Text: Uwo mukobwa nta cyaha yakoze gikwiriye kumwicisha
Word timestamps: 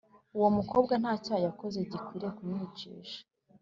Uwo 0.37 0.49
mukobwa 0.57 0.93
nta 1.01 1.13
cyaha 1.23 1.43
yakoze 1.47 1.77
gikwiriye 1.91 2.31
kumwicisha 2.37 3.19